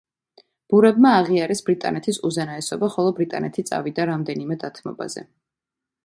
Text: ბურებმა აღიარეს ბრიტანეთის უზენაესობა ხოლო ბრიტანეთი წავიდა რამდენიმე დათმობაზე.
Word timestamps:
ბურებმა 0.73 1.09
აღიარეს 1.17 1.59
ბრიტანეთის 1.67 2.19
უზენაესობა 2.29 2.89
ხოლო 2.95 3.11
ბრიტანეთი 3.19 3.65
წავიდა 3.67 4.07
რამდენიმე 4.11 4.57
დათმობაზე. 4.65 5.25